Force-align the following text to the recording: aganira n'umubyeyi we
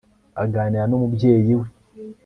aganira 0.43 0.83
n'umubyeyi 0.87 1.27
we 1.59 1.67